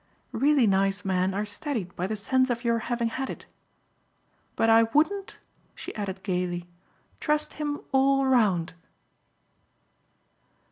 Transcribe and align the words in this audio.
Really 0.31 0.65
nice 0.65 1.05
men 1.05 1.31
are 1.35 1.45
steadied 1.45 1.95
by 1.95 2.07
the 2.07 2.15
sense 2.15 2.49
of 2.49 2.63
your 2.63 2.79
having 2.89 3.09
had 3.09 3.29
it. 3.29 3.45
But 4.55 4.67
I 4.67 4.81
wouldn't," 4.81 5.37
she 5.75 5.93
added 5.93 6.23
gaily, 6.23 6.67
"trust 7.19 7.53
him 7.53 7.81
all 7.91 8.25
round!" 8.25 8.73